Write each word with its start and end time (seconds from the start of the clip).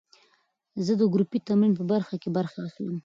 زه 0.85 0.93
د 0.99 1.01
ګروپي 1.13 1.39
تمرین 1.47 1.73
په 1.79 1.83
برخه 1.91 2.15
کې 2.21 2.29
برخه 2.37 2.59
اخلم. 2.67 2.97